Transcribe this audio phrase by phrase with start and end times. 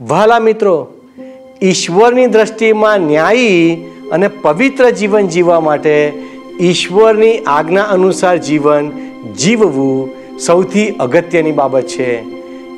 [0.00, 0.88] વહાલા મિત્રો,
[1.62, 3.74] ઈશ્વરની દ્રષ્ટિમાં ન્યાયી
[4.12, 6.12] અને પવિત્ર જીવન જીવવા માટે
[6.60, 8.90] ઈશ્વરની આજ્ઞા અનુસાર જીવન
[9.38, 12.20] જીવવું સૌથી અગત્યની બાબત છે.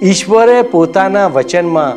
[0.02, 1.92] ઈશ્વરે પોતાના વચનમાં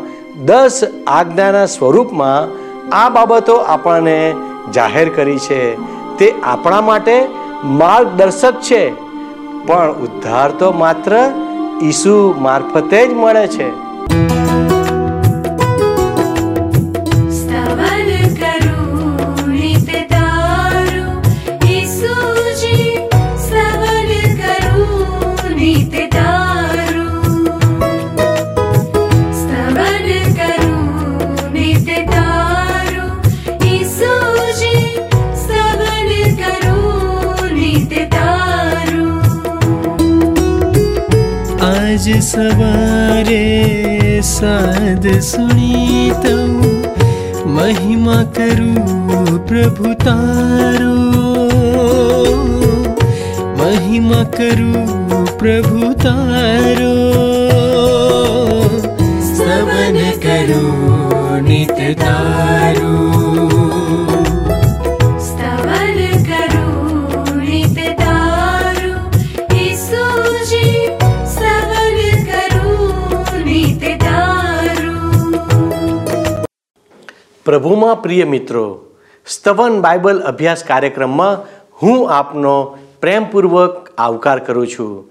[0.45, 2.47] દસ આજ્ઞાના સ્વરૂપમાં
[2.95, 4.33] આ બાબતો આપણને
[4.73, 5.75] જાહેર કરી છે.
[6.17, 7.25] તે આપણા માટે
[7.63, 8.89] માર્ગદર્શક છે.
[9.67, 11.31] પણ ઉદ્ધાર તો માત્ર
[11.83, 13.89] ઈસુ મારફતે જ મળે છે.
[42.13, 43.45] सवारे
[44.23, 46.11] साध शनि
[47.45, 48.73] महिमा करू
[49.37, 50.95] प्रभु तारो।
[53.57, 54.73] महिमा करू
[55.37, 56.95] प्रभु तारो।
[59.21, 60.89] स्तवन करू
[61.47, 63.28] नित तारु।
[77.49, 78.85] પ્રભુમાં પ્રિય મિત્રો,
[79.27, 81.37] સ્તવન બાઇબલ અભ્યાસ કાર્યક્રમમાં
[81.81, 85.09] હું આપનો પ્રેમપૂર્વક આવકાર કરું છું.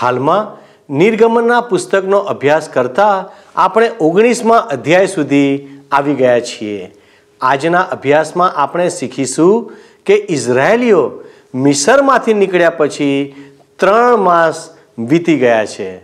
[0.00, 0.56] હાલમાં,
[0.94, 6.94] નિર્ગમનના પુસ્તકનો અભ્યાસ કરતા આપણે ઓગણીસમાં અધ્યાય સુધી આવી ગયા છીએ.
[7.40, 9.72] આજના અભ્યાસમાં આપણે શીખીશું
[10.06, 11.22] કે ઇઝરાયેલીઓ
[11.54, 13.34] મિસરમાંથી નીકળ્યા પછી
[13.78, 16.00] ત્રણ માસ વીતી ગયા છે.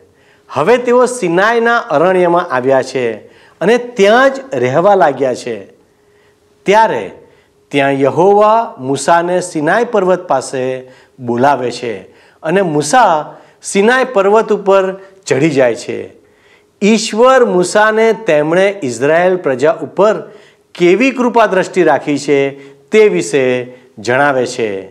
[0.49, 3.13] હવે તેઓ સિનાઈના અરણ્યમાં આવ્યા છે
[3.61, 5.74] અને ત્યાં જ રહેવા લાગ્યા છે.
[6.67, 7.11] ત્યારે
[7.69, 12.01] ત્યાં યહોવા મૂસાને સિનાઈ પર્વત પાસે બોલાવે છે
[12.43, 16.11] અને મૂસા સિનાઈ પર્વત ઉપર ચડી જાય છે.
[16.83, 20.21] ઈશ્વર મૂસાને તેમણે ઇઝરાયેલ પ્રજા ઉપર
[20.75, 22.39] કેવી કૃપા દ્રષ્ટિ રાખી છે
[22.91, 24.89] તે વિશે જણાવે છે.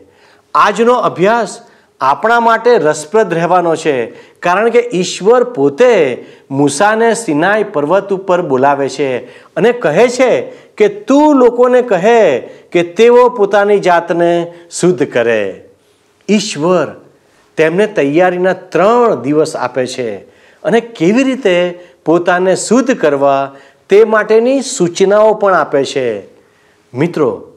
[0.56, 1.62] આજનો અભ્યાસ
[2.04, 4.06] આપણા માટે રસપ્રદ રહેવાનો છે.
[4.40, 9.18] કારણ કે ઈશ્વર પોતે મૂસાને સિનાઈ પર્વત ઉપર બોલાવે છે
[9.56, 10.42] અને કહે છે
[10.78, 12.40] કે તું લોકોને કહે
[12.72, 15.70] કે તેઓ પોતાની જાતને શુદ્ધ કરે.
[16.30, 16.88] ઈશ્વર
[17.58, 20.16] તેમને તૈયારીના ત્રણ દિવસ આપે છે
[20.64, 23.56] અને કેવી રીતે પોતાને શુદ્ધ કરવા
[23.90, 26.22] તે માટેની સૂચનાઓ પણ આપે છે.
[26.94, 27.52] મિત્રો,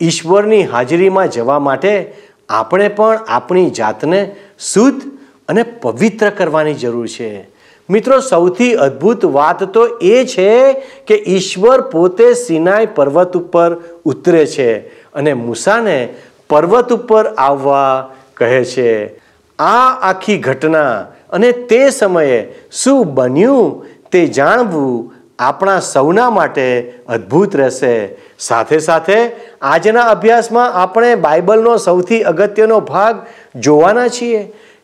[0.00, 2.12] ઈશ્વરની હાજરીમાં જવા માટે
[2.52, 5.02] આપણે પણ આપણી જાતને શુદ્ધ
[5.48, 7.48] અને પવિત્ર કરવાની જરૂર છે.
[7.90, 10.72] મિત્રો, સૌથી અદ્ભુત વાત તો એ છે
[11.06, 14.78] કે ઈશ્વર પોતે સિનાઈ પર્વત ઉપર ઉતરે છે
[15.12, 16.14] અને મૂસાને
[16.50, 19.22] પર્વત ઉપર આવવા કહે છે.
[19.58, 26.66] આ આખી ઘટના અને તે સમયે શું બન્યું તે જાણવું આપણા સૌના માટે
[27.08, 27.94] અદ્ભુત રહેશે.
[28.38, 29.18] સાથે સાથે
[29.62, 33.22] આજના અભ્યાસમાં આપણે બાઇબલનો સૌથી અગત્યનો ભાગ
[33.60, 34.42] જોવાના છીએ.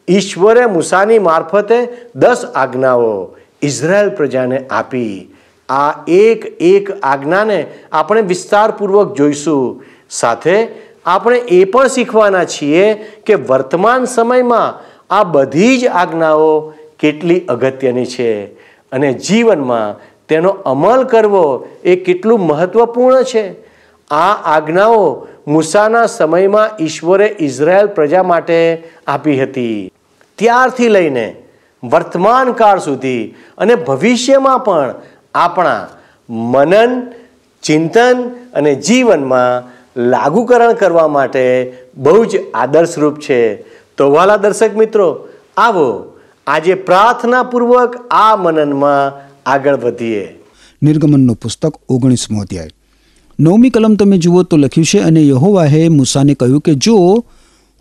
[0.09, 1.79] ઈશ્વરે મૂસાની મારફતે
[2.15, 3.13] દસ આજ્ઞાઓ
[3.63, 5.15] ઇઝરાયલ પ્રજાને આપી.
[5.69, 7.61] આ એક એક આજ્ઞાને
[7.93, 9.85] આપણે વિસ્તારપૂર્વક જોઈશું.
[10.11, 10.57] સાથે
[11.07, 12.95] આપણે એ પણ શીખવાના છીએ
[13.27, 14.79] કે વર્તમાન સમયમાં
[15.11, 16.51] આ બધી જ આજ્ઞાઓ
[16.99, 18.33] કેટલી અગત્યની છે
[18.93, 19.87] અને જીવનમાં
[20.29, 23.53] તેનો અમલ કરવો એ કેટલું મહત્વપૂર્ણ છે?
[24.11, 29.93] આ આજ્ઞાઓ મૂસાના સમયમાં ઈશ્વરે ઇઝરાયલ પ્રજા માટે આપી હતી.
[30.39, 31.37] ત્યારથી લઈને
[31.85, 34.95] વર્તમાન કાળ સુધી અને ભવિષ્યમાં પણ
[35.35, 35.89] આપણા
[36.31, 37.13] મનન,
[37.63, 43.57] ચિંતન અને જીવનમાં લાગુકરણ કરવા માટે બહુ જ આદર્શરૂપ છે.
[43.97, 50.29] તો વાલા દર્શક મિત્રો, આવો આજે પ્રાર્થનાપૂર્વક આ મનનમાં આગળ વધીએ.
[50.83, 52.71] નિર્ગમનનું પુસ્તક ઓગણીસમો અધ્યાય.
[53.41, 57.25] નવમી કલમ તમે જુઓ તો લખ્યું છે, અને યહોવાહે મૂસાને કહ્યું કે, જો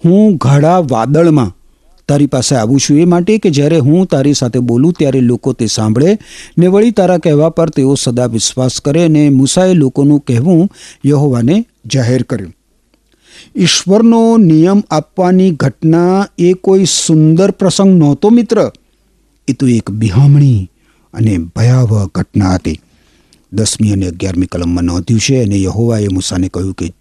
[0.06, 1.54] હું ઘડા વાદળમાં
[2.08, 5.66] તારી પાસે આવું છું, એ માટે કે જ્યારે હું તારી સાથે બોલું, ત્યારે લોકો તે
[5.66, 6.18] સાંભળે
[6.58, 10.69] ને વળી તારા કહેવા પર તેઓ સદા વિશ્વાસ કરે અને મૂસાએ લોકોનું કહેવું
[11.06, 12.54] યહોવાને જાહેર કર્યું.
[13.56, 18.72] ઈશ્વરનો નિયમ આપવાની ઘટના એ કોઈ સુંદર પ્રસંગ નહોતો, મિત્ર.
[19.48, 20.69] એ તો એક બિહામણી
[21.13, 22.81] અને ભયાવહ ઘટના હતી.
[23.54, 26.94] દસમી અને અગિયારમી કલમમાં નોંધ્યું છે અને યહોવાએ મૂસાને કહ્યું કે,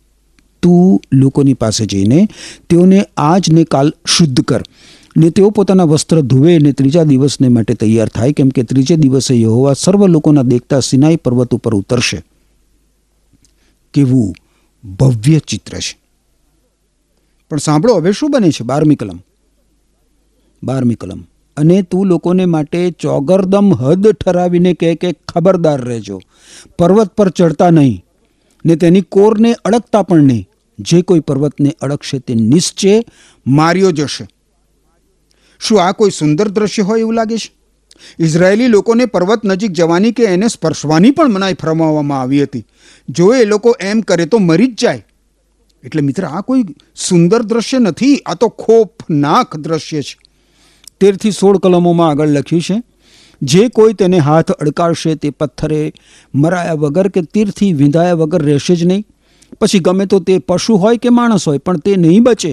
[0.62, 2.28] તું લોકોની પાસે જઈને
[2.68, 4.62] તેઓને આજ ને કાલ શુદ્ધ કર.
[5.16, 9.40] ને તેઓ પોતાના વસ્ત્ર ધુવે અને ત્રીજા દિવસને માટે તૈયાર થાય, કેમ કે ત્રીજે દિવસે
[9.40, 12.22] યહોવા સર્વ લોકોના દેખતા સિનાઈ પર્વત ઉપર ઉતરશે.
[13.94, 14.34] કેવું
[14.92, 15.98] ભવ્ય ચિત્ર છે.
[17.50, 19.20] પણ સાંભળો, હવે શું બને છે બારમી કલમ?
[20.62, 21.24] બારમી કલમ.
[21.56, 26.20] અને તું લોકોને માટે ચોગરદમ હદ ઠરાવીને કહે કે ખબરદાર રહેજો.
[26.78, 28.04] પર્વત પર ચડતા નહીં,
[28.64, 30.48] ને તેની કોરને અડકતા પણ નહીં.
[30.78, 33.02] જે કોઈ પર્વતને અડકશે તે નિશ્ચય
[33.46, 34.28] માર્યો જશે.
[35.60, 37.50] શું આ કોઈ સુંદર દ્રશ્ય હોય એવું લાગે છે?
[38.18, 42.66] ઇઝરાયેલી લોકોને પર્વત નજીક જવાની કે એને સ્પર્શવાની પણ મનાઈ ફરમાવવામાં આવી હતી.
[43.08, 45.06] જો એ લોકો એમ કરે તો મરી જ જાય.
[45.84, 46.64] એટલે મિત્ર, આ કોઈ
[46.96, 50.25] સુંદર દ્રશ્ય નથી, આ તો ખોફનાક દ્રશ્ય છે.
[51.00, 52.76] તેરથી સોળ કલમોમાં આગળ લખ્યું છે,
[53.42, 55.80] જે કોઈ તેને હાથ અડકાવશે તે પથ્થરે
[56.34, 59.02] મરાયા વગર કે તીરથી વિંધાયા વગર રહેશે જ નહીં.
[59.60, 62.52] પછી ગમે તો તે પશુ હોય કે માણસ હોય, પણ તે નહીં બચે.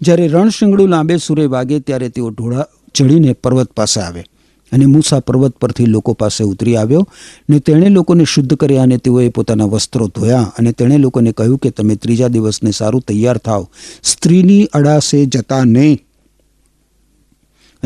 [0.00, 4.24] જ્યારે રણશિંગડું લાંબે સૂરે વાગે ત્યારે તેઓ ઢોળા ચડીને પર્વત પાસે આવે
[4.72, 7.04] અને મૂસા પર્વત પરથી લોકો પાસે ઉતરી આવ્યો
[7.48, 11.70] ને તેણે લોકોને શુદ્ધ કર્યા અને તેઓએ પોતાના વસ્ત્રો ધોયા અને તેણે લોકોને કહ્યું કે,
[11.70, 13.62] તમે ત્રીજા દિવસને સારું તૈયાર થાવ
[14.02, 15.98] સ્ત્રીની અડાસે જતા નહીં.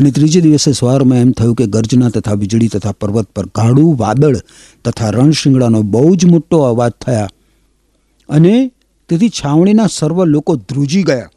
[0.01, 4.37] અને ત્રીજે દિવસે સવારમાં એમ થયું કે ગર્જના તથા વીજળી તથા પર્વત પર ગાઢું વાદળ
[4.85, 7.29] તથા રણશિંગડાનો બહુ જ મોટો અવાજ થયા.
[8.29, 8.71] અને
[9.09, 11.29] તેથી છાવણીના સર્વ લોકો ધ્રુજી ગયા.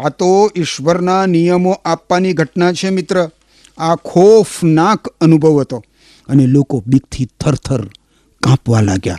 [0.00, 3.30] આ તો ઈશ્વરના નિયમો આપવાની ઘટના છે મિત્ર.
[3.78, 5.84] આ ખોફનાક અનુભવ હતો.
[6.28, 7.84] અને લોકો બીકથી થરથર
[8.42, 9.18] કાંપવા લાગ્યા.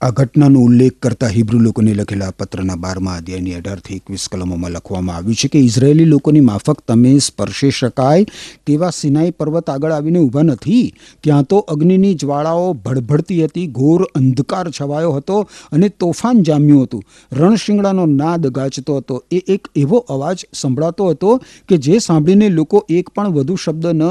[0.00, 5.34] આ ઘટનાનો ઉલ્લેખ કરતા હિબ્રુ લોકોને લખેલા પત્રના બારમા અધ્યાયની અઢારથી એકવીસ કલમોમાં લખવામાં આવ્યું
[5.34, 8.26] છે કે ઇઝરાયેલી લોકોની માફક તમે સ્પર્શી શકાય
[8.66, 10.92] તેવા સિનાઈ પર્વત આગળ આવીને ઊભા નથી.
[11.22, 17.02] ત્યાં તો અગ્નિની જ્વાળાઓ ભડભડતી હતી, ઘોર અંધકાર છવાયો હતો અને તોફાન જામ્યું હતું.
[17.32, 19.22] રણશિંગડાનો નાદ ગાજતો હતો.
[19.30, 24.02] એ એક એવો અવાજ સંભળાતો હતો કે જે સાંભળીને લોકો એક પણ વધુ શબ્દ ન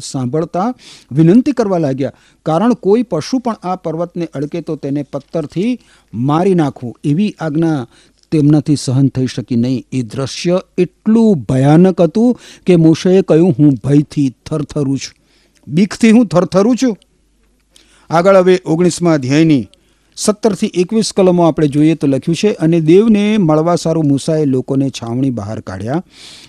[0.00, 0.74] સાંભળતા
[1.12, 2.12] વિનંતી કરવા લાગ્યા.
[2.46, 5.78] કારણ કોઈ પશુ પણ આ પર્વતને અડકે તો તેને પથ્થરથી
[6.14, 7.86] મારી નાખવું એવી આજ્ઞા
[8.30, 9.84] તેમનાથી સહન થઈ શકી નહીં.
[9.92, 15.24] એ દ્રશ્ય એટલું ભયાનક હતું કે મોશેએ કહ્યું, હું ભયથી થરથરું છું.
[15.68, 16.96] બીકથી હું થરથરું છું.
[18.10, 19.68] આગળ હવે ઓગણીસમાં અધ્યાયની
[20.16, 25.32] સત્તરથી એકવીસ કલમો આપણે જોઈએ તો લખ્યું છે, અને દેવને મળવા સારું મૂસાએ લોકોને છાવણી
[25.38, 26.02] બહાર કાઢ્યા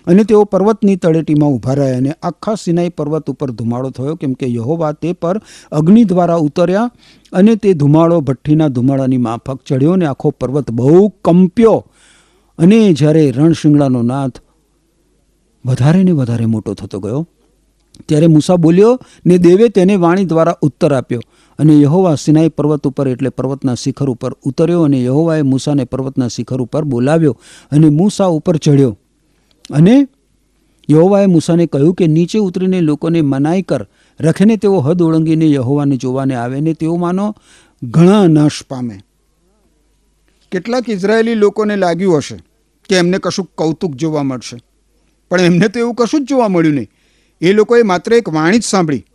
[0.07, 4.47] અને તેઓ પર્વતની તળેટીમાં ઊભા રહ્યા અને આખા સિનાઈ પર્વત ઉપર ધુમાડો થયો, કેમ કે
[4.53, 5.37] યહોવા તે પર
[5.71, 6.89] અગ્નિ દ્વારા ઉતર્યા
[7.33, 11.77] અને તે ધુમાડો ભઠ્ઠીના ધુમાડાની માફક ચડ્યો અને આખો પર્વત બહુ કંપ્યો
[12.59, 14.37] અને જ્યારે રણશિંગડાનો નાથ
[15.65, 17.21] વધારે ને વધારે મોટો થતો ગયો,
[18.07, 21.23] ત્યારે મૂસા બોલ્યો, ને દેવે તેને વાણી દ્વારા ઉત્તર આપ્યો.
[21.59, 26.61] અને યહોવા સિનાઈ પર્વત ઉપર, એટલે પર્વતના શિખર ઉપર ઉતર્યો અને યહોવાએ મૂસાને પર્વતના શિખર
[26.61, 27.37] ઉપર બોલાવ્યો
[27.71, 28.97] અને મૂસા ઉપર ચડ્યો
[29.73, 30.07] અને
[30.91, 33.87] યહોવાએ મૂસાને કહ્યું કે નીચે ઉતરીને લોકોને મનાઈ કર.
[34.19, 37.35] રખીને તેઓ હદ ઓળંગીને યહોવાને જોવાને આવે ને તેઓ માનો,
[37.83, 38.99] ઘણા નાશ પામે.
[40.51, 42.37] કેટલાક ઇઝરાયેલી લોકોને લાગ્યું હશે
[42.89, 44.57] કે એમને કશું કૌતુક જોવા મળશે.
[45.31, 46.89] પણ એમને તો એવું કશું જ જોવા મળ્યું નહીં.
[47.41, 49.05] એ લોકોએ માત્ર એક વાણી જ સાંભળી.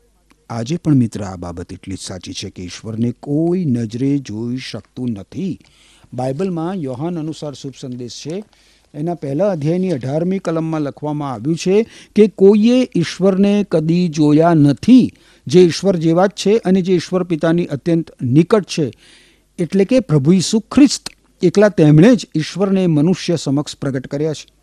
[0.50, 5.10] આજે પણ મિત્ર આ બાબત એટલી જ સાચી છે કે ઈશ્વરને કોઈ નજરે જોઈ શકતું
[5.10, 5.58] નથી.
[6.14, 8.44] બાઇબલમાં યોહાન અનુસાર શુભ સંદેશ છે.
[8.94, 11.86] એના પહેલા અધ્યાયની અઢારમી કલમમાં લખવામાં આવ્યું છે
[12.16, 15.12] કે કોઈએ ઈશ્વરને કદી જોયા નથી.
[15.46, 18.92] જે ઈશ્વર જેવા જ છે અને જે ઈશ્વર પિતાની અત્યંત નિકટ છે.
[19.58, 21.08] એટલે કે પ્રભુ ઈસુ ખ્રિસ્ત.
[21.42, 24.59] એકલા તેમણે જ ઈશ્વરને મનુષ્ય સમક્ષ પ્રગટ કર્યા છે.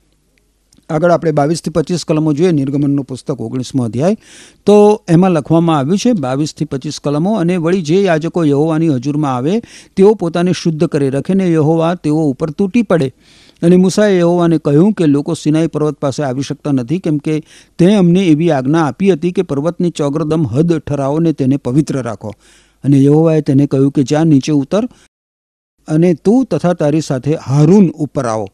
[0.90, 2.52] આગળ આપણે બાવીસથી પચીસ કલમો જોઈએ.
[2.52, 4.18] નિર્ગમનનું પુસ્તક ઓગણીસમો અધ્યાય.
[4.66, 9.62] તો એમાં લખવામાં આવ્યું છે, બાવીસથી પચીસ કલમો અને વળી જે યાજકો યહોવાની હજુરમાં આવે,
[9.96, 13.14] તેઓ પોતાને શુદ્ધ કરી રાખે ને યહોવા તેઓ ઉપર તૂટી પડે.
[13.62, 17.44] અને મુસાએ યહોવાને કહ્યું કે, લોકો સિનાઈ પર્વત પાસે આવી શકતા નથી, કેમ કે
[17.78, 22.34] તે અમને એવી આજ્ઞા આપી હતી કે પર્વતની ચોગ્રદમ હદ ઠરાવો ને તેને પવિત્ર રાખો.
[22.84, 24.90] અને યહોવાએ તેને કહ્યું કે જ્યાં નીચે ઉતર
[25.88, 28.48] અને તું તથા તારી સાથે હારૂન ઉપર આવો.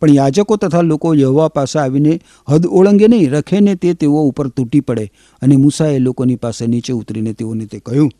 [0.00, 2.14] પણ યાજકો તથા લોકો યહોવા પાસે આવીને
[2.48, 5.06] હદ ઓળંગે નહીં રખે ને તે તેઓ ઉપર તૂટી પડે.
[5.42, 8.10] અને મૂસાએ લોકોની પાસે નીચે ઉતરીને તેઓને તે કહ્યું,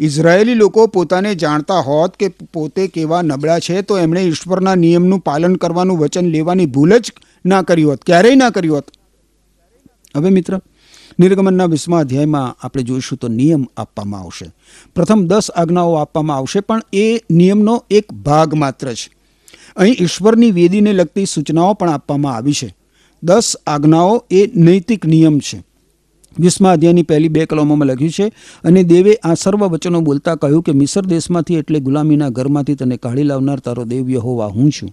[0.00, 5.56] ઇઝરાયેલી લોકો પોતાને જાણતા હોત કે પોતે કેવા નબળા છે, તો એમણે ઈશ્વરના નિયમનું પાલન
[5.56, 7.12] કરવાનું વચન લેવાની ભૂલ જ
[7.46, 8.00] ના કરી હોત.
[8.02, 8.86] ક્યારેય ના કરી હોત.
[10.16, 10.60] હવે મિત્ર
[11.18, 14.52] નિર્ગમનના વીસમા અધ્યાયમાં આપણે જોઈશું તો નિયમ આપવામાં આવશે.
[14.94, 19.10] પ્રથમ દસ આજ્ઞાઓ આપવામાં આવશે, પણ એ નિયમનો એક ભાગ માત્ર છે.
[19.76, 22.74] અહીં ઈશ્વરની વેદીને લગતી સૂચનાઓ પણ આપવામાં આવી છે.
[23.22, 25.64] દસ આજ્ઞાઓ એ નૈતિક નિયમ છે.
[26.40, 28.32] વીસમા અધ્યાયની પહેલી બે કલમોમાં લખ્યું છે,
[28.64, 33.22] અને દેવે આ સર્વ વચનો બોલતા કહ્યું કે મિસર દેશમાંથી એટલે ગુલામીના ઘરમાંથી તને કાઢી
[33.22, 34.90] લાવનાર તારો દેવ યહોવા હું છું.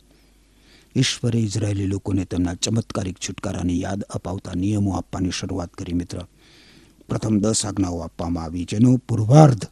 [0.96, 6.20] ઈશ્વરે ઇઝરાયેલી લોકોને તેમના ચમત્કારિક છુટકારાની યાદ અપાવતા નિયમો આપવાની શરૂઆત કરી, મિત્ર.
[7.10, 9.66] પ્રથમ દસ આજ્ઞાઓ આપવામાં આવી, જેનો પૂર્વાર્ધ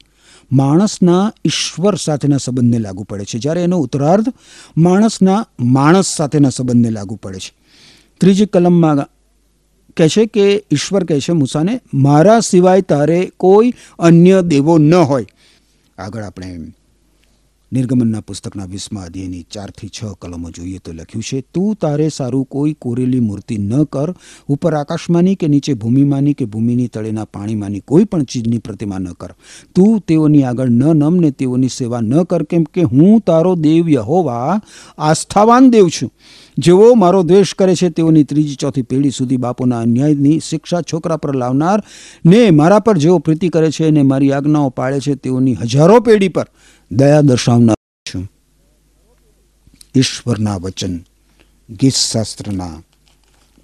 [0.52, 3.40] માણસના ઈશ્વર સાથેના સંબંધને લાગુ પડે છે.
[3.40, 4.34] જ્યારે એનો ઉત્તરાર્ધ
[4.78, 7.54] માણસના માણસ સાથેના સંબંધને લાગુ પડે છે.
[8.20, 8.98] ત્રીજી કલમમાં
[9.98, 15.26] કહે છે કે, ઈશ્વર કહે છે મૂસાને, મારા સિવાય તારે કોઈ અન્ય દેવો ન હોય.
[15.98, 16.58] આગળ આપણે
[17.72, 22.74] નિર્ગમનના પુસ્તકના વીસમા અધ્યાયની ચારથી છ કલમો જોઈએ તો લખ્યું છે, તું તારે સારું કોઈ
[22.74, 24.14] કોરેલી મૂર્તિ ન કર.
[24.50, 29.34] ઉપર આકાશમાંની કે નીચે ભૂમિમાંની કે ભૂમિની તળેના પાણીમાંની કોઈ પણ ચીજની પ્રતિમા ન કર.
[29.76, 33.90] તું તેઓની આગળ ન નમ ને તેઓની સેવા ન કર, કેમ કે હું તારો દેવ
[33.90, 34.62] યહોવા,
[34.98, 36.10] આસ્થાવાન દેવ છું.
[36.58, 41.36] જેઓ મારો દ્વેષ કરે છે, તેઓની ત્રીજી ચોથી પેઢી સુધી બાપોના અન્યાયની શિક્ષા છોકરા પર
[41.36, 41.84] લાવનાર
[42.26, 46.30] ને મારા પર જેઓ પ્રીતિ કરે છે અને મારી આજ્ઞાઓ પાળે છે, તેઓની હજારો પેઢી
[46.30, 46.48] પર.
[46.92, 47.76] દયા દર્શાવનાર
[48.14, 48.32] છું.
[49.96, 51.00] ઈશ્વરના વચન,
[51.70, 52.82] ગીતશાસ્ત્રના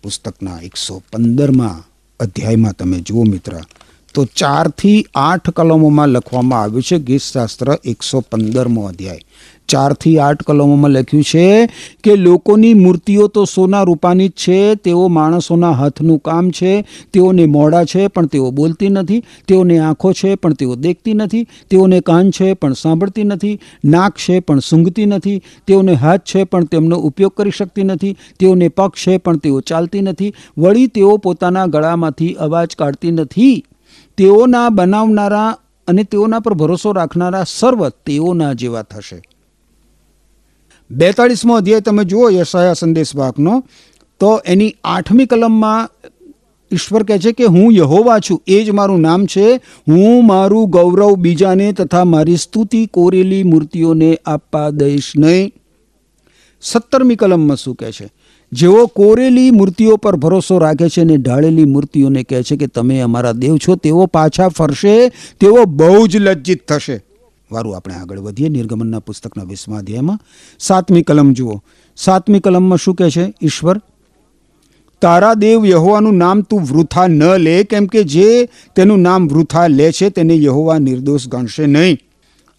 [0.01, 1.83] પુસ્તકના એકસો પંદરમાં
[2.19, 3.61] અધ્યાયમાં તમે જુઓ મિત્ર,
[4.13, 9.21] તો ચારથી આઠ કલમોમાં લખવામાં આવ્યું છે ગીતશાસ્ત્ર એકસો પંદરમો અધ્યાય.
[9.67, 11.67] ચારથી આઠ કલમોમાં લખ્યું છે
[12.03, 17.85] કે લોકોની મૂર્તિઓ તો સોના રૂપાની જ છે, તેઓ માણસોના હાથનું કામ છે, તેઓને મોડા
[17.85, 22.53] છે પણ તેઓ બોલતી નથી, તેઓને આંખો છે પણ તેઓ દેખતી નથી, તેઓને કાન છે
[22.53, 27.51] પણ સાંભળતી નથી, નાક છે પણ સૂંઘતી નથી, તેઓને હાથ છે પણ તેમનો ઉપયોગ કરી
[27.51, 33.11] શકતી નથી, તેઓને પગ છે પણ તેઓ ચાલતી નથી, વળી તેઓ પોતાના ગળામાંથી અવાજ કાઢતી
[33.11, 33.63] નથી.
[34.17, 35.57] તેઓના બનાવનારા
[35.87, 39.34] અને તેઓના પર ભરોસો રાખનારા સર્વ તેઓના જેવા થશે.
[40.91, 43.63] બેતાળીસમો અધ્યાય તમે જુઓ યશાયા સંદેશ વાકનો,
[44.19, 45.89] તો એની આઠમી કલમમાં
[46.71, 49.55] ઈશ્વર કહે છે કે હું યહોવા છું, એ જ મારું નામ છે,
[49.87, 55.51] હું મારું ગૌરવ બીજાને તથા મારી સ્તુતિ કોરેલી મૂર્તિઓને આપવા દઈશ નહીં.
[56.61, 58.09] સત્તરમી કલમમાં શું કહે છે?
[58.51, 63.31] જેઓ કોરેલી મૂર્તિઓ પર ભરોસો રાખે છે અને ઢાળેલી મૂર્તિઓને કહે છે કે તમે અમારા
[63.31, 67.03] દેવ છો, તેઓ પાછા ફરશે, તેઓ બહુ જ લજ્જિત થશે.
[67.51, 68.49] વારું આપણે આગળ વધીએ.
[68.49, 70.19] નિર્ગમનના પુસ્તકના વીસમા અધ્યાયમાં
[70.59, 71.61] સાતમી કલમ જુઓ.
[71.97, 73.33] સાતમી કલમમાં શું કહે છે?
[73.41, 73.77] ઈશ્વર,
[75.01, 79.91] તારા દેવ યહોવાનું નામ તું વૃથા ન લે, કેમ કે જે તેનું નામ વૃથા લે
[79.91, 81.97] છે, તેને યહોવા નિર્દોષ ગણશે નહીં.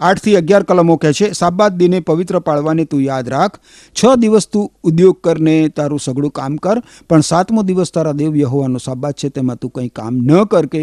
[0.01, 3.55] આઠથી અગિયાર કલમો કહે છે સાબાદ દિને પવિત્ર પાળવાને તું યાદ રાખ.
[3.97, 8.79] છ દિવસ તું ઉદ્યોગ કરને તારું સઘળું કામ કર, પણ સાતમો દિવસ તારા દેવ યહોવાનો
[8.79, 10.83] સાબાદ છે, તેમાં તું કંઈ કામ ન કર કે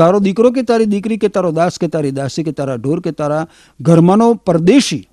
[0.00, 3.12] તારો દીકરો કે તારી દીકરી કે તારો દાસ કે તારી દાસી કે તારા ઢોર કે
[3.20, 3.42] તારા
[3.80, 5.04] ઘરમાંનો પરદેશી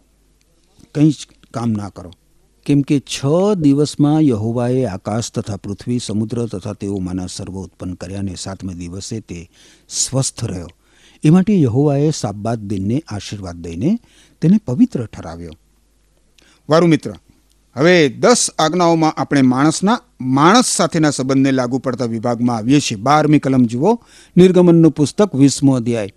[0.96, 2.12] કંઈ જ કામ ના કરો.
[2.66, 3.20] કેમ કે છ
[3.64, 9.40] દિવસમાં યહોવાએ આકાશ તથા પૃથ્વી, સમુદ્ર તથા તેઓમાંના સર્વ ઉત્પન્ન કર્યા અને સાતમે દિવસે તે
[10.00, 10.72] સ્વસ્થ રહ્યો.
[11.24, 13.92] એ માટે યહોવાએ સાબ્બાત દિનને આશીર્વાદ દઈને
[14.42, 15.56] તેને પવિત્ર ઠરાવ્યો.
[16.70, 17.16] વારું મિત્ર
[17.78, 22.98] હવે દસ આજ્ઞાઓમાં આપણે માણસના, માણસ સાથેના સંબંધને લાગુ પડતા વિભાગમાં આવીએ છીએ.
[22.98, 24.00] બારમી કલમ જુઓ.
[24.38, 26.10] નિર્ગમનનું પુસ્તક વીસમો અધ્યાય.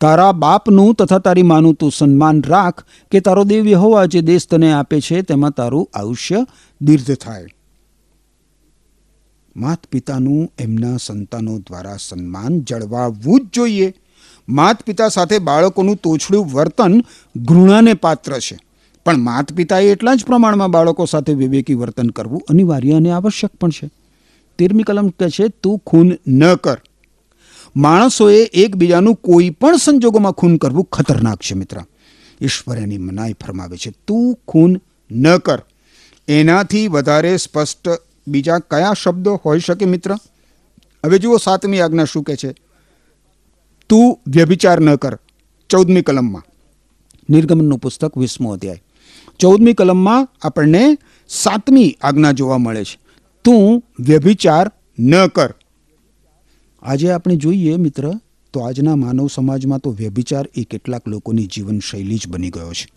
[0.00, 4.72] તારા બાપનું તથા તારી માનું તું સન્માન રાખ કે તારો દેવ યહોવા જે દેશ તને
[4.72, 6.46] આપે છે તેમાં તારું આયુષ્ય
[6.82, 7.46] દીર્ઘ થાય.
[9.56, 13.94] માત પિતાનું એમના સંતાનો દ્વારા સન્માન જળવાવું જ જોઈએ.
[14.48, 17.04] માત પિતા સાથે બાળકોનું તોછડું વર્તન
[17.36, 18.65] ઘૃણાને પાત્ર છે.
[19.06, 23.70] પણ માત પિતાએ એટલા જ પ્રમાણમાં બાળકો સાથે વિવેકી વર્તન કરવું અનિવાર્ય અને આવશ્યક પણ
[23.70, 23.90] છે.
[24.58, 26.76] તેરમી કલમ કહે છે, તું ખૂન ન કર.
[27.76, 31.76] માણસોએ એકબીજાનું કોઈ પણ સંજોગોમાં ખૂન કરવું ખતરનાક છે, મિત્ર.
[32.40, 35.62] ઈશ્વર એની મનાઈ ફરમાવે છે, તું ખૂન ન કર.
[36.28, 37.88] એનાથી વધારે સ્પષ્ટ
[38.28, 40.14] બીજા કયા શબ્દો હોઈ શકે, મિત્ર?
[41.04, 42.54] હવે જુઓ સાતમી આજ્ઞા શું કહે છે,
[43.88, 45.18] તું વ્યભિચાર ન કર.
[45.70, 46.42] ચૌદમી કલમમાં.
[47.30, 48.82] નિર્ગમનનું પુસ્તક વીસમો અધ્યાય.
[49.38, 52.98] ચૌદમી કલમમાં આપણને સાતમી આજ્ઞા જોવા મળે છે.
[53.44, 55.54] તું વ્યભિચાર ન કર.
[56.82, 58.12] આજે આપણે જોઈએ મિત્ર,
[58.52, 62.88] તો આજના માનવ સમાજમાં તો વ્યભિચાર એ કેટલાક લોકોની જીવનશૈલી જ બની ગયો છે.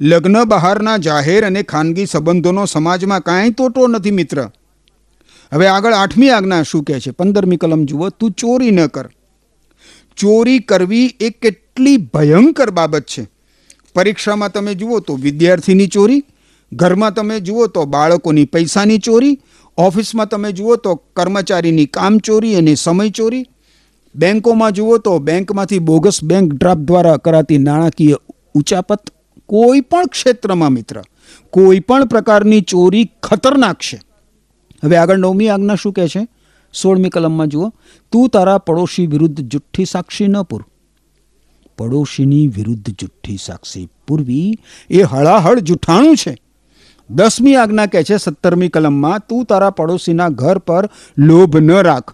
[0.00, 4.50] લગ્ન બહારના જાહેર અને ખાનગી સંબંધોનો સમાજમાં કાંઈ તોટો નથી મિત્ર.
[5.52, 7.10] હવે આગળ આઠમી આજ્ઞા શું કહે છે?
[7.10, 9.08] પંદરમી કલમ જુઓ, તું ચોરી ન કર.
[10.16, 13.35] ચોરી કરવી એ કેટલી ભયંકર બાબત છે.
[13.96, 16.22] પરીક્ષામાં તમે જુઓ તો વિદ્યાર્થીની ચોરી,
[16.72, 19.38] ઘરમાં તમે જુઓ તો બાળકોની પૈસાની ચોરી,
[19.78, 23.44] ઓફિસમાં તમે જુઓ તો કર્મચારીની કામ ચોરી અને સમય ચોરી,
[24.14, 28.16] બેંકોમાં જુઓ તો બેંકમાંથી બોગસ બેંક ડ્રાફ્ટ દ્વારા કરાતી નાણાકીય
[28.54, 29.10] ઉચાપત
[29.46, 31.02] કોઈ પણ ક્ષેત્રમાં મિત્ર,
[31.50, 33.98] કોઈ પણ પ્રકારની ચોરી ખતરનાક છે.
[34.82, 36.28] હવે આગળ નવમી આજ્ઞા શું કહે છે?
[36.74, 37.72] સોળમી કલમમાં જુઓ,
[38.12, 40.62] તું તારા પડોશી વિરુદ્ધ જુઠ્ઠી સાક્ષી ન પૂર.
[41.78, 44.58] પડોશીની વિરુદ્ધ જુઠ્ઠી સાક્ષી પૂરવી
[44.90, 46.36] એ હળાહળ જૂઠાણું છે.
[47.10, 52.12] દસમી આજ્ઞા કહે છે, સત્તરમી કલમમાં, તું તારા પડોશીના ઘર પર લોભ ન રાખ.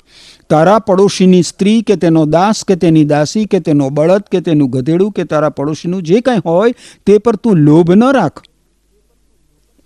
[0.50, 5.12] તારા પડોશીની સ્ત્રી કે તેનો દાસ કે તેની દાસી કે તેનો બળદ કે તેનું ગધેડું
[5.12, 6.72] કે તારા પડોશીનું જે કંઈ હોય
[7.06, 8.42] તે પર તું લોભ ન રાખ.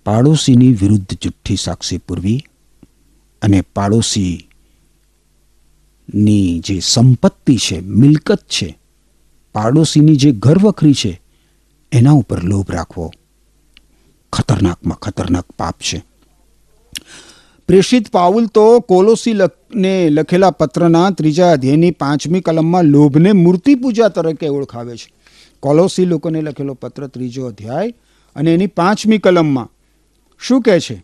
[0.05, 2.41] પાડોશીની વિરુદ્ધ જુઠ્ઠી સાક્ષી પૂરવી
[3.41, 4.47] અને પાડોશીની
[6.59, 8.79] જે સંપત્તિ છે, મિલકત છે
[9.57, 11.21] પાડોશીની જે ઘરવખરી છે,
[11.91, 13.11] એના ઉપર લોભ રાખવો
[14.33, 16.03] ખતરનાકમાં ખતરનાક પાપ છે.
[17.67, 19.33] પ્રેષિત પાઉલ તો કોલોસી
[19.75, 25.09] ને લખેલા પત્રના ત્રીજા અધ્યાયની પાંચમી કલમમાં લોભને મૂર્તિ પૂજા તરીકે ઓળખાવે છે.
[25.59, 27.93] કોલોસી લોકોને લખેલો પત્ર ત્રીજો અધ્યાય
[28.35, 29.69] અને એની પાંચમી કલમમાં
[30.39, 30.97] શું કહે છે?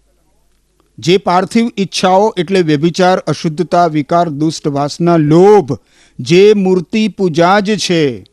[0.97, 5.73] જે પાર્થિવ ઈચ્છાઓ એટલે વ્યભિચાર, અશુદ્ધતા, વિકાર, દુષ્ટ વાસના, લોભ,
[6.19, 8.32] જે મૂર્તિ પૂજા જ છે.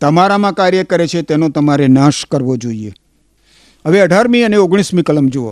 [0.00, 2.92] તમારામાં કાર્ય કરે છે, તેનો તમારે નાશ કરવો જોઈએ.
[3.86, 5.50] હવે અઢારમી અને ઓગણીસમી કલમ જુઓ.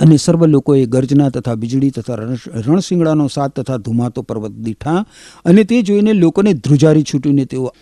[0.00, 5.06] અને સર્વ લોકોએ ગર્જના તથા વીજળી તથા રણ- રણશિંગડાનો સાથ તથા ધુમાતો પર્વત દીઠા
[5.44, 7.74] અને તે જોઈને લોકોને ધ્રુજારી છૂટીને તેઓ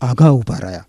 [0.00, 0.86] આઘા ઊભા રહ્યા.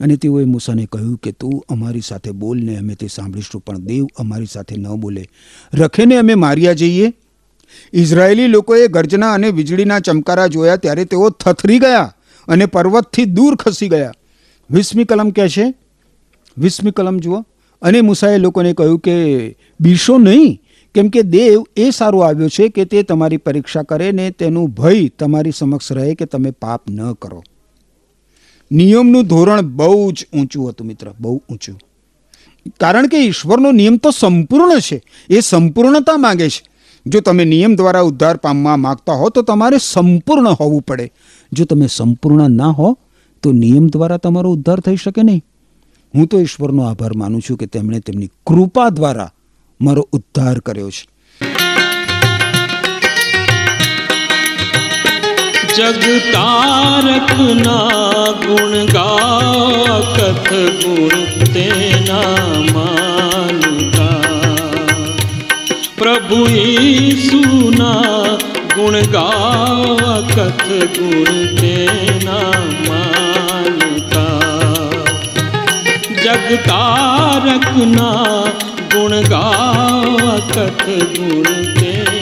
[0.00, 4.06] અને તેઓએ મૂસાને કહ્યું કે, તું અમારી સાથે બોલ ને અમે તે સાંભળીશું, પણ દેવ
[4.16, 5.26] અમારી સાથે ન બોલે.
[5.74, 7.12] રખેને અમે માર્યા જઈએ.
[7.92, 12.14] ઇઝરાયેલી લોકોએ ગર્જના અને વીજળીના ચમકારા જોયા, ત્યારે તેઓ થથરી ગયા.
[12.48, 14.12] અને પર્વતથી દૂર ખસી ગયા.
[14.70, 15.74] વીસમી કલમ કહે છે.
[16.58, 17.44] વીસમી કલમ જુઓ.
[17.82, 20.62] અને મૂસાએ લોકોને કહ્યું કે બીશો નહીં,
[20.94, 25.08] કેમ કે દેવ એ સારો આવ્યો છે કે તે તમારી પરીક્ષા કરે ને તેનું ભય
[25.08, 27.44] તમારી સમક્ષ રહે કે તમે પાપ ન કરો.
[28.72, 31.80] નિયમનું ધોરણ બહુ જ ઊંચું હતું મિત્ર, બહુ ઊંચું.
[32.80, 36.62] કારણ કે ઈશ્વરનો નિયમ તો સંપૂર્ણ છે, એ સંપૂર્ણતા માંગે છે.
[37.06, 41.12] જો તમે નિયમ દ્વારા ઉદ્ધાર પામવા માંગતા હો તો તમારે સંપૂર્ણ હોવું પડે.
[41.52, 42.98] જો તમે સંપૂર્ણ ના હો,
[43.42, 45.44] તો નિયમ દ્વારા તમારો ઉદ્ધાર થઈ શકે નહીં.
[46.14, 49.32] હું તો ઈશ્વરનો આભાર માનું છું કે તેમણે તેમની કૃપા દ્વારા
[49.80, 51.18] મારો ઉદ્ધાર કર્યો છે.
[55.76, 64.22] જગતારક ના ગુણ ગા કથ ગુણ તેના માનતા
[65.98, 66.46] પ્રભુ
[67.30, 68.47] સુના
[68.78, 74.26] ગુણ ગાવા કથ ગુણ તેના માનતા
[76.22, 78.02] જગતારકના
[78.92, 80.86] ગુણ ગાવા કથ
[81.16, 82.17] ગુણ તેના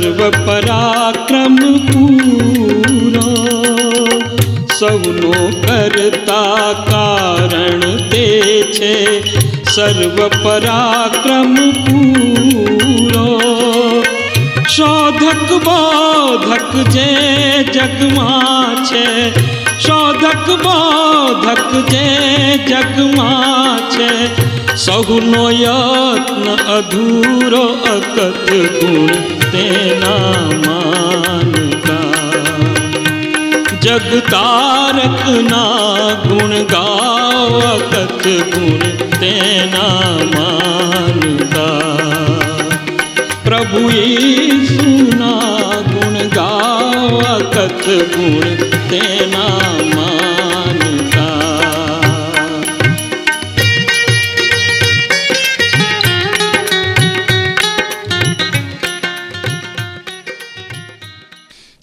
[0.00, 3.32] સર્વ પરાક્રમ પૂરો
[4.70, 5.32] સૌનો
[5.64, 8.22] કરતા કારણ તે
[8.70, 8.92] છે
[9.66, 13.26] સર્વ પરાક્રમ પૂરો
[14.68, 17.10] શોધક બોધક જે
[17.70, 19.04] જગમાં છે
[19.78, 22.06] શોધક બોધક જે
[22.64, 24.08] જગમાં છે
[24.78, 28.18] સૌનો યત્ન અધૂરો અકત
[28.74, 32.10] ગુણ તેના માનતા
[33.84, 38.82] જગતારક ના ગુણ ગાવકત ગુણ
[39.20, 41.94] તેના માનતા
[43.44, 43.84] પ્રભુ
[44.68, 48.48] સુના ગુણ ગાવકત ગુણ
[48.90, 50.09] તેના માનતા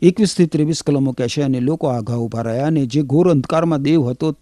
[0.07, 4.35] એકવીસથી ત્રેવીસ કલમો કહેશે અને લોકો આઘા ઊભા રહ્યા અને જે ઘોર અંધકારમાં દેવ હતો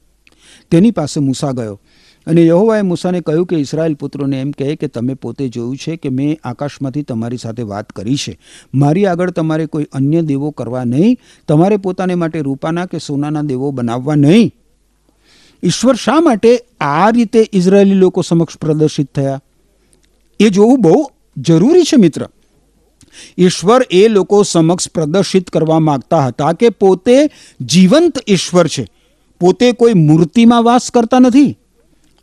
[0.71, 1.80] તેની પાસે મૂસા ગયો.
[2.28, 6.10] અને યહોવાએ મૂસાને કહ્યું કે ઇસરાયલ પુત્રોને એમ કહે કે તમે પોતે જોયું છે કે
[6.10, 8.39] મેં આકાશમાંથી તમારી સાથે વાત કરી છે.
[8.73, 13.71] મારી આગળ તમારે કોઈ અન્ય દેવો કરવા નહીં, તમારે પોતાને માટે રૂપાના કે સોનાના દેવો
[13.71, 14.51] બનાવવા નહીં.
[15.63, 19.41] ઈશ્વર શા માટે આ રીતે ઇઝરાયેલી લોકો સમક્ષ પ્રદર્શિત થયા?
[20.39, 22.30] એ જોવું બહુ જરૂરી છે મિત્ર.
[23.38, 27.30] ઈશ્વર એ લોકો સમક્ષ પ્રદર્શિત કરવા માંગતા હતા કે પોતે
[27.62, 28.88] જીવંત ઈશ્વર છે.
[29.39, 31.58] પોતે કોઈ મૂર્તિમાં વાસ કરતા નથી.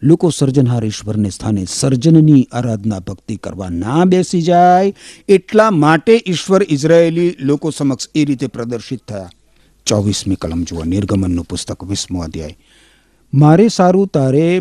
[0.03, 4.95] લોકો સર્જનહાર ઈશ્વરને સ્થાને સર્જનની આરાધના ભક્તિ કરવા ના બેસી જાય.
[5.29, 9.31] એટલા માટે ઈશ્વર ઇઝરાયેલી લોકો સમક્ષ એ રીતે પ્રદર્શિત થયા.
[9.87, 12.59] ચોવીસમી કલમ જુઓ, નિર્ગમનનું પુસ્તક વીસમો અધ્યાય.
[13.35, 14.61] મારે સારું તારે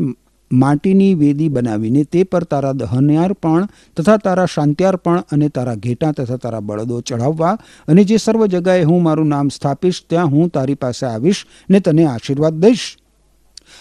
[0.52, 6.60] માટીની વેદી બનાવીને તે પર તારા દહન્યાર્પણ તથા તારા શાંત્યાર્પણ અને તારા ઘેટા તથા તારા
[6.60, 11.46] બળદો ચઢાવવા અને જે સર્વ જગાએ હું મારું નામ સ્થાપીશ, ત્યાં હું તારી પાસે આવીશ
[11.70, 12.98] ને તને આશીર્વાદ દઈશ.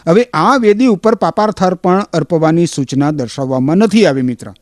[0.06, 4.52] હવે આ વેદી ઉપર પાપાર્થાર્પણ અર્પવાની સૂચના દર્શાવવામાં નથી આવી મિત્ર.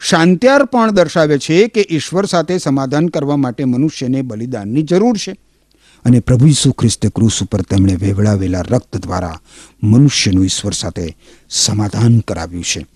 [0.00, 5.45] શાંત્યાર્પણ દર્શાવે છે કે ઈશ્વર સાથે સમાધાન કરવા માટે મનુષ્યને બલિદાનની જરૂર છે.
[6.04, 9.40] અને પ્રભુ ઈસુ ખ્રિસ્તે ક્રુસ ઉપર તેમણે વેવડાવેલા રક્ત દ્વારા
[9.82, 11.16] મનુષ્યનું ઈશ્વર સાથે
[11.50, 12.86] સમાધાન કરાવ્યું છે.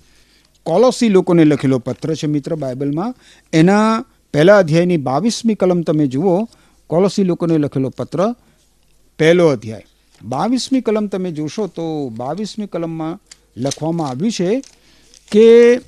[0.63, 3.15] કોલોસી લોકોને લખેલો પત્ર છે મિત્ર બાઇબલમાં.
[3.53, 6.49] એના પહેલા અધ્યાયની બાવીસમી કલમ તમે જુઓ,
[6.87, 8.35] કોલોસી લોકોને લખેલો પત્ર,
[9.19, 9.87] પહેલો અધ્યાય.
[10.25, 13.21] બાવીસમી કલમ તમે જોશો તો બાવીસમી કલમમાં
[13.57, 14.61] લખવામાં આવ્યું છે
[15.33, 15.81] કે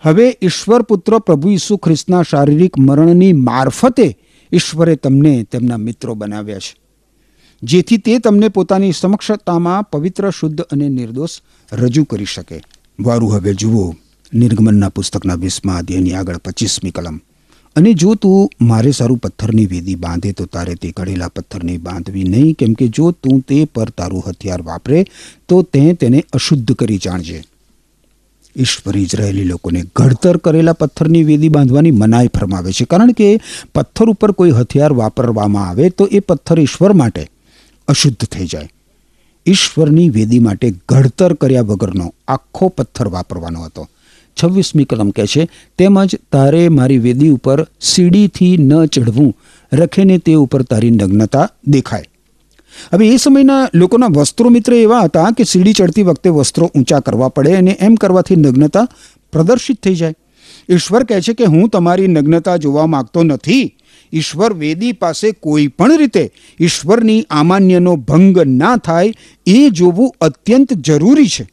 [0.00, 4.18] હવે ઈશ્વર પુત્ર પ્રભુ ઈસુ ખ્રિસ્તના શારીરિક મરણની મારફતે
[4.52, 6.76] ઈશ્વરે તમને તેમના મિત્રો બનાવ્યા છે.
[7.62, 11.30] જેથી તે તમને પોતાની સમક્ષતામાં પવિત્ર, શુદ્ધ અને નિર્દોષ
[11.72, 12.62] રજૂ કરી શકે.
[13.00, 13.94] વારું હવે જુઓ,
[14.34, 17.20] નિર્ગમનના પુસ્તકના વીસમા અધ્યાયની આગળ પચીસમી કલમ.
[17.76, 22.54] અને જો તું મારે સારું પથ્થરની વેદી બાંધે તો તારે તે ઘડેલા પથ્થરની બાંધવી નહીં.
[22.54, 25.06] કેમ કે જો તું તે પર તારું હથિયાર વાપરે,
[25.48, 27.44] તો તે તેને અશુદ્ધ કરી જાણજે.
[28.56, 32.84] ઈશ્વર ઇઝરાયેલી લોકોને ઘડતર કરેલા પથ્થરની વેદી બાંધવાની મનાઈ ફરમાવે છે.
[32.84, 33.40] કારણ કે
[33.74, 37.28] પથ્થર ઉપર કોઈ હથિયાર વાપરવામાં આવે તો એ પથ્થર ઈશ્વર માટે
[37.88, 38.70] અશુદ્ધ થઈ જાય.
[39.46, 43.88] ઈશ્વરની વેદી માટે ઘડતર કર્યા વગરનો આખો પથ્થર વાપરવાનો હતો.
[44.42, 49.36] છવ્વીસમી કલમ કહે છે, તેમજ તારે મારી વેદી ઉપર સીડીથી ન ચઢવું.
[49.72, 52.04] રખેને તે ઉપર તારી નગ્નતા દેખાય.
[52.92, 57.28] હવે એ સમયના લોકોના વસ્ત્રો મિત્ર એવા હતા કે સીડી ચડતી વખતે વસ્ત્રો ઊંચા કરવા
[57.28, 58.88] પડે અને એમ કરવાથી નગ્નતા
[59.32, 60.14] પ્રદર્શિત થઈ જાય.
[60.68, 63.76] ઈશ્વર કહે છે કે હું તમારી નગ્નતા જોવા માગતો નથી.
[64.12, 66.30] ઈશ્વર વેદી પાસે કોઈ પણ રીતે
[66.60, 69.12] ઈશ્વરની આમાન્યનો ભંગ ના થાય,
[69.46, 71.48] એ જોવું અત્યંત જરૂરી છે.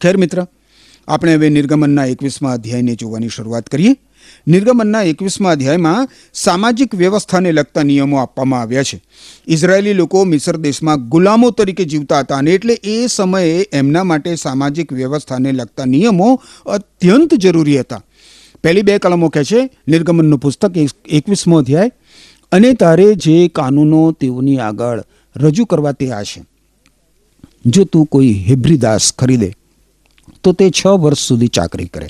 [0.00, 0.46] ખેર મિત્ર,
[1.08, 3.96] આપણે હવે નિર્ગમનના એકવીસમાં અધ્યાયને જોવાની શરૂઆત કરીએ.
[4.46, 9.02] નિર્ગમનના એકવીસમાં અધ્યાયમાં સામાજિક વ્યવસ્થાને લગતા નિયમો આપવામાં આવ્યા છે.
[9.48, 14.92] ઇઝરાયેલી લોકો મિસર દેશમાં ગુલામો તરીકે જીવતા હતા અને એટલે એ સમયે એમના માટે સામાજિક
[14.92, 16.28] વ્યવસ્થાને લગતા નિયમો
[16.66, 18.02] અત્યંત જરૂરી હતા.
[18.62, 20.72] પહેલી બે કલમો કહે છે, નિર્ગમનનું પુસ્તક
[21.08, 21.92] એકવીસમો અધ્યાય,
[22.52, 25.02] અને તારે જે કાનૂનો તેઓની આગળ
[25.36, 26.40] રજૂ કરવા તે આ છે
[27.66, 29.50] જો તું કોઈ હેબ્રી દાસ ખરીદે,
[30.42, 32.08] તો તે છ વર્ષ સુધી ચાકરી કરે.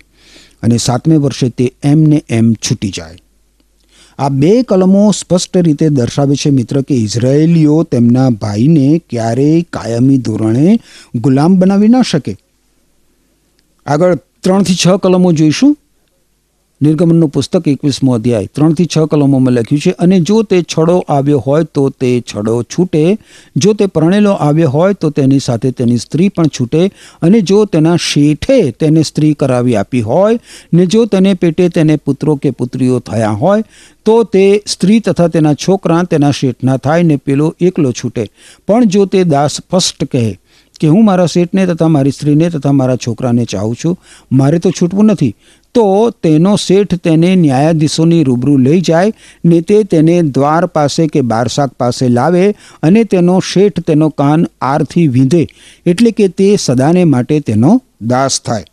[0.65, 3.19] અને સાતમે વર્ષે તે એમને એમ છૂટી જાય.
[4.19, 10.81] આ બે કલમો સ્પષ્ટ રીતે દર્શાવે છે મિત્ર કે ઇઝરાયેલીઓ તેમના ભાઈને ક્યારેય કાયમી ધોરણે
[11.15, 12.37] ગુલામ બનાવી ન શકે.
[13.87, 15.77] આગળ ત્રણથી છ કલમો જોઈશું.
[16.85, 18.51] નિર્ગમનનું પુસ્તક એકવીસમો અધ્યાય.
[18.55, 23.19] ત્રણથી છ કલમોમાં લખ્યું છે, અને જો તે છડો આવ્યો હોય તો તે છડો છૂટે.
[23.57, 26.91] જો તે પરણેલો આવ્યો હોય તો તેની સાથે તેની સ્ત્રી પણ છૂટે.
[27.23, 30.39] અને જો તેના શેઠે તેને સ્ત્રી કરાવી આપી હોય,
[30.73, 33.65] ને જો તેને પેટે તેને પુત્રો કે પુત્રીઓ થયા હોય,
[34.05, 38.25] તો તે સ્ત્રી તથા તેના છોકરા તેના શેઠના થાય ને પેલો એકલો છૂટે.
[38.69, 40.25] પણ જો તે દાસ સ્પષ્ટ કહે
[40.81, 43.99] કે હું મારા શેઠને તથા મારી સ્ત્રીને તથા મારા છોકરાને ચાહું છું,
[44.33, 45.35] મારે તો છૂટવું નથી.
[45.75, 45.85] તો
[46.23, 52.05] તેનો શેઠ તેને ન્યાયાધીશોની રૂબરૂ લઈ જાય, ને તે તેને દ્વાર પાસે કે બારસાક પાસે
[52.09, 52.45] લાવે
[52.83, 55.43] અને તેનો શેઠ તેનો કાન આરથી વીંધે,
[55.87, 58.65] એટલે કે તે સદાને માટે તેનો દાસ થાય.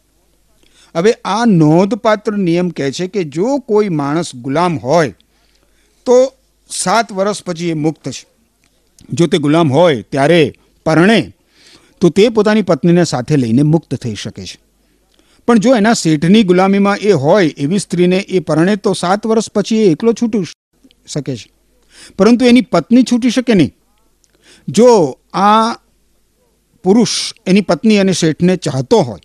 [0.96, 5.14] હવે આ નોંધપાત્ર નિયમ કહે છે કે જો કોઈ માણસ ગુલામ હોય,
[6.06, 6.34] તો
[6.70, 8.26] સાત વર્ષ પછી એ મુક્ત છે.
[9.14, 10.54] જો તે ગુલામ હોય ત્યારે
[10.86, 11.20] પરણે,
[12.02, 14.60] તો તે પોતાની પત્નીને સાથે લઈને મુક્ત થઈ શકે છે.
[15.48, 19.78] પણ જો એના શેઠની ગુલામીમાં એ હોય એવી સ્ત્રીને એ પરણે તો સાત વર્ષ પછી
[19.78, 20.44] એ એકલો છૂટી
[21.08, 21.52] શકે છે.
[22.18, 23.76] પરંતુ એની પત્ની છૂટી શકે નહીં.
[24.68, 25.74] જો આ
[26.84, 29.20] પુરુષ એની પત્ની અને શેઠને ચાહતો હોય,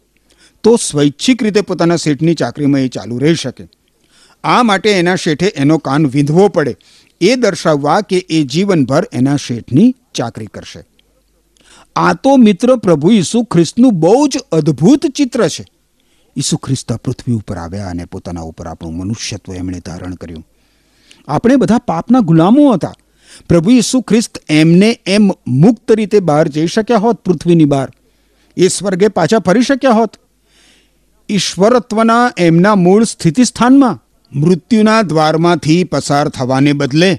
[0.62, 3.68] તો સ્વૈચ્છિક રીતે પોતાના શેઠની ચાકરીમાં એ ચાલુ રહી શકે.
[4.44, 6.76] આ માટે એના શેઠે એનો કાન વિંધવો પડે.
[7.20, 10.85] એ દર્શાવવા કે એ જીવનભર એના શેઠની ચાકરી કરશે.
[11.96, 15.64] આ તો મિત્ર પ્રભુ ઈસુ ખ્રિસ્તનું બહુ જ અદ્ભુત ચિત્ર છે.
[16.37, 20.46] ઈસુ ખ્રિસ્ત પૃથ્વી ઉપર આવ્યા અને પોતાના ઉપર આપણું મનુષ્યત્વ એમણે ધારણ કર્યું.
[21.29, 22.94] આપણે બધા પાપના ગુલામો હતા.
[23.49, 27.88] પ્રભુ ઈસુ ખ્રિસ્ત એમને એમ મુક્ત રીતે બહાર જઈ શક્યા હોત, પૃથ્વીની બહાર.
[28.57, 30.16] એ સ્વર્ગે પાછા ફરી શક્યા હોત.
[31.29, 34.03] ઈશ્વરત્વના એમના મૂળ સ્થિતિસ્થાનમાં
[34.40, 37.18] મૃત્યુના દ્વારમાંથી પસાર થવાને બદલે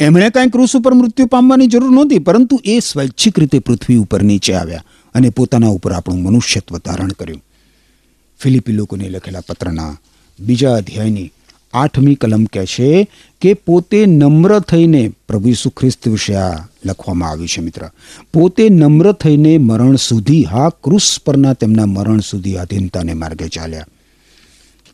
[0.00, 4.54] એમણે કાંઈ ક્રૂસ ઉપર મૃત્યુ પામવાની જરૂર નહોતી, પરંતુ એ સ્વૈચ્છિક રીતે પૃથ્વી ઉપર નીચે
[4.54, 7.42] આવ્યા અને પોતાના ઉપર આપણું મનુષ્યત્વ ધારણ કર્યું.
[8.44, 9.92] ફિલિપી લોકોને લખેલા પત્રના
[10.38, 11.30] બીજા અધ્યાયની
[11.74, 12.88] આઠમી કલમ કહે છે
[13.40, 17.82] કે પોતે નમ્ર થઈને પ્રભુ ઈસુ ખ્રિસ્ત વિશે આ લખવામાં આવ્યું છે મિત્ર.
[18.32, 23.86] પોતે નમ્ર થઈને મરણ સુધી હા, ક્રુસ પરના તેમના મરણ સુધી આધીનતાને માર્ગે ચાલ્યા.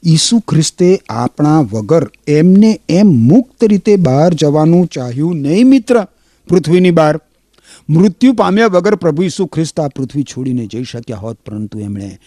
[0.06, 6.06] ઈસુ ખ્રિસ્તે આપણા વગર એમને એમ મુક્ત રીતે બહાર જવાનું ચાહ્યું નહીં મિત્ર,
[6.48, 7.20] પૃથ્વીની બહાર.
[7.90, 12.18] મૃત્યુ પામ્યા વગર પ્રભુ ઈસુ ખ્રિસ્ત આ પૃથ્વી છોડીને જઈ શક્યા હોત, પરંતુ એમણે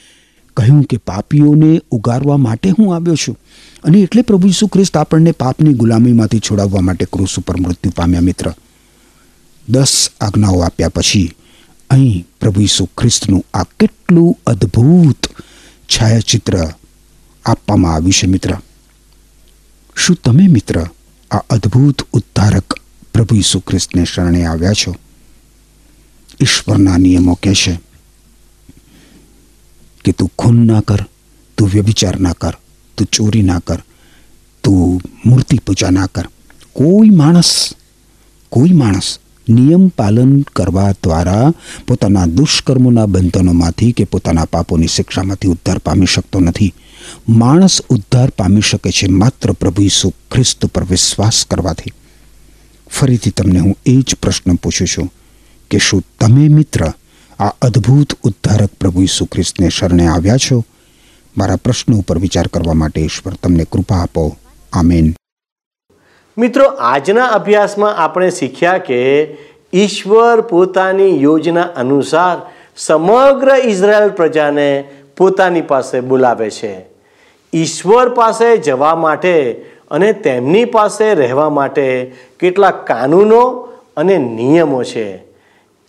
[0.58, 3.40] કહ્યું કે પાપીઓને ઉગારવા માટે હું આવ્યો છું.
[3.84, 8.54] અને એટલે પ્રભુ ઈસુ ખ્રિસ્ત આપણને પાપની ગુલામીમાંથી છોડાવવા માટે ક્રુસ ઉપર મૃત્યુ પામ્યા, મિત્ર.
[9.70, 11.36] દસ આજ્ઞાઓ આપ્યા પછી
[11.90, 15.28] અહીં પ્રભુ ઈસુ ખ્રિસ્તનું આ કેટલું અદ્ભુત
[15.88, 16.68] છાયાચિત્ર
[17.46, 18.58] આપવામાં આવ્યું છે, મિત્ર.
[19.96, 20.86] શું તમે, મિત્ર,
[21.32, 22.80] આ અદ્ભુત ઉદ્ધારક
[23.14, 24.96] પ્રભુ ઈસુ ખ્રિસ્તને શરણે આવ્યા છો?
[26.42, 27.80] ઈશ્વરના નિયમો કહે છે
[30.04, 31.06] કે તું ખૂન ના કર,
[31.58, 32.54] તું વ્યભિચાર ના કર,
[32.98, 33.80] તું ચોરી ના કર,
[34.64, 36.28] તું મૂર્તિ પૂજા ના કર.
[36.74, 37.74] કોઈ માણસ
[38.50, 41.52] કોઈ માણસ નિયમ પાલન કરવા દ્વારા
[41.88, 46.74] પોતાના દુષ્કર્મોના બંધનોમાંથી કે પોતાના પાપોની શિક્ષામાંથી ઉદ્ધાર પામી શકતો નથી.
[47.30, 51.92] માણસ ઉદ્ધાર પામી શકે છે માત્ર પ્રભુ ઈસુ ખ્રિસ્ત પર વિશ્વાસ કરવાથી.
[52.90, 55.14] ફરીથી તમને હું એ જ પ્રશ્ન પૂછું છું
[55.72, 56.94] કે શું તમે મિત્ર
[57.40, 60.64] આ અદ્ભુત ઉદ્ધારક પ્રભુ ઈસુ ખ્રિસ્તને શરણે આવ્યા છો?
[61.38, 64.36] મારા પ્રશ્ન ઉપર વિચાર કરવા માટે ઈશ્વર, તમને કૃપા આપો.
[64.74, 65.14] આમેન.
[66.38, 69.24] મિત્રો, આજના અભ્યાસમાં આપણે શીખ્યા કે
[69.74, 76.86] ઈશ્વર પોતાની યોજના અનુસાર સમગ્ર ઇઝરાયલ પ્રજાને પોતાની પાસે બોલાવે છે.
[77.54, 79.52] ઈશ્વર પાસે જવા માટે
[79.92, 83.48] અને તેમની પાસે રહેવા માટે કેટલા કાનૂનો
[83.98, 85.20] અને નિયમો છે.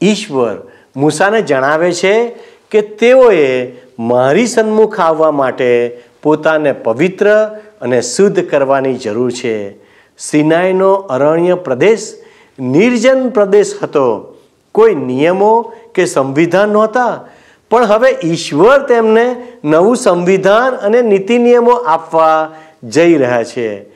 [0.02, 2.28] ઈશ્વર મૂસાને જણાવે છે
[2.70, 9.72] કે તેઓએ મારી સન્મુખ આવવા માટે પોતાને પવિત્ર અને શુદ્ધ કરવાની જરૂર છે.
[10.18, 12.14] સિનાઈનો અરણ્ય પ્રદેશ
[12.59, 14.37] નિર્જન પ્રદેશ હતો.
[14.72, 17.24] કોઈ નિયમો કે સંવિધાન નહોતા.
[17.70, 22.54] પણ હવે ઈશ્વર તેમને નવું સંવિધાન અને નીતિ નિયમો આપવા
[22.85, 23.93] જઈ રહ્યા છે.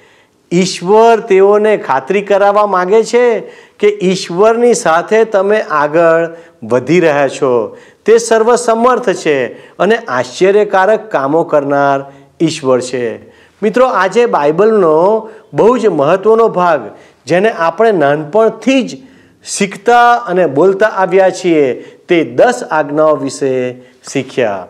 [0.52, 3.40] ઈશ્વર તેઓને ખાતરી કરાવવા માગે છે
[3.78, 7.76] કે ઈશ્વરની સાથે તમે આગળ વધી રહ્યા છો.
[8.06, 13.28] તે સર્વસમર્થ છે અને આશ્ચર્યકારક કામો કરનાર ઈશ્વર છે.
[13.62, 16.80] મિત્રો, આજે બાઇબલનો બહુ જ મહત્ત્વનો ભાગ,
[17.26, 18.98] જેને આપણે નાનપણથી જ
[19.44, 21.74] શીખતા અને બોલતા આવ્યા છીએ,
[22.08, 23.80] તે દસ આજ્ઞાઓ વિશે
[24.12, 24.66] શીખ્યા.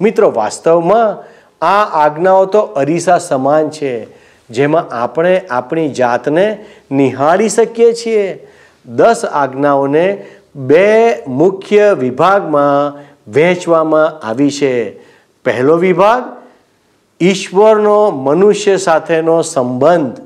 [0.00, 1.24] મિત્રો, વાસ્તવમાં
[1.64, 4.21] આ આજ્ઞાઓ તો અરીસા સમાન છે.
[4.50, 8.48] જેમાં આપણે આપણી જાતને નિહાળી શકીએ છીએ.
[8.86, 10.26] દસ આજ્ઞાઓને
[10.56, 13.02] બે મુખ્ય વિભાગમાં
[13.32, 14.98] વહેંચવામાં આવી છે.
[15.44, 16.24] પહેલો વિભાગ,
[17.20, 20.20] ઈશ્વરનો મનુષ્ય સાથેનો સંબંધ.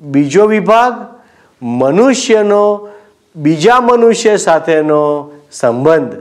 [0.00, 0.92] બીજો વિભાગ,
[1.62, 2.88] મનુષ્યનો
[3.36, 6.12] બીજા મનુષ્ય સાથેનો સંબંધ.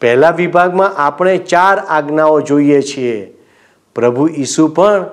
[0.00, 3.38] પહેલા વિભાગમાં આપણે ચાર આજ્ઞાઓ જોઈએ છીએ.
[3.94, 5.06] પ્રભુ ઈસુ પણ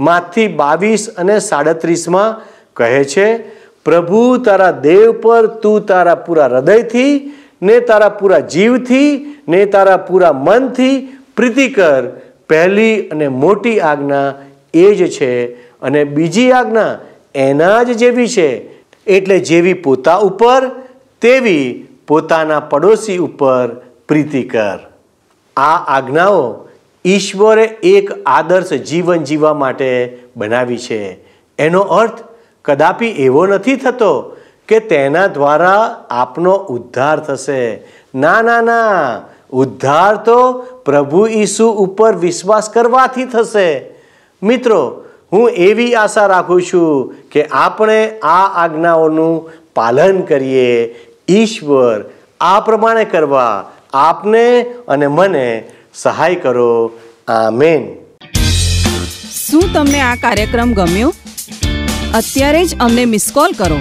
[0.00, 2.40] માથી બાવીસ અને સાડત્રીસમાં
[2.74, 3.38] કહે છે,
[3.84, 10.32] પ્રભુ, તારા દેવ પર તું તારા પૂરા હૃદયથી, ને તારા પૂરા જીવથી, ને તારા પૂરા
[10.32, 12.04] મનથી પ્રીતિ કર.
[12.48, 14.34] પહેલી અને મોટી આજ્ઞા
[14.74, 16.98] એ જ છે અને બીજી આજ્ઞા
[17.34, 18.80] એના જ જેવી છે.
[19.06, 20.70] એટલે જેવી પોતા ઉપર,
[21.20, 23.68] તેવી પોતાના પડોશી ઉપર
[24.08, 24.78] પ્રીતિ કર.
[25.56, 26.68] આ આજ્ઞાઓ
[27.06, 31.18] ઈશ્વરે એક આદર્શ જીવન જીવવા માટે બનાવી છે.
[31.58, 32.12] એનો અર્થ
[32.64, 34.36] કદાપી એવો નથી થતો
[34.68, 37.82] કે તેના દ્વારા આપનો ઉદ્ધાર થશે.
[38.14, 39.20] ના ના ના.
[39.50, 40.52] ઉદ્ધાર તો
[40.84, 43.94] પ્રભુ ઈસુ ઉપર વિશ્વાસ કરવાથી થશે.
[44.42, 50.94] મિત્રો, હું એવી આશા રાખું છું કે આપણે આ આજ્ઞાઓનું પાલન કરીએ.
[51.28, 52.04] ઈશ્વર
[52.40, 56.92] આ પ્રમાણે કરવા આપને અને મને સહાય કરો.
[57.28, 57.82] આમેન.
[59.48, 61.14] શું તમને આ કાર્યક્રમ ગમ્યો?
[62.14, 63.78] અત્યારે જ અમને મિસ કોલ કરો.